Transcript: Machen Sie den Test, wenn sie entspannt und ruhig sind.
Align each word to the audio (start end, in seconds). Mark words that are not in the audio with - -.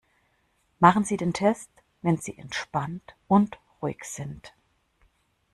Machen 0.79 1.03
Sie 1.03 1.15
den 1.15 1.31
Test, 1.31 1.69
wenn 2.01 2.17
sie 2.17 2.35
entspannt 2.39 3.15
und 3.27 3.59
ruhig 3.83 4.03
sind. 4.03 4.51